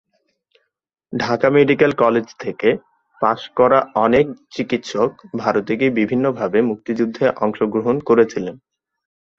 Dhaka 1.13 1.47
medical 1.49 1.91
college 1.93 2.27
থেকে 2.39 2.69
পাশ 3.21 3.41
করা 3.57 3.79
অনেক 3.95 4.25
চিকিৎসক 4.51 5.11
ভারতে 5.37 5.73
গিয়ে 5.79 5.97
বিভিন্নভাবে 5.99 6.59
মুক্তিযুদ্ধে 6.69 7.25
অংশগ্রহণ 7.41 7.95
করেছিলেন। 7.99 8.55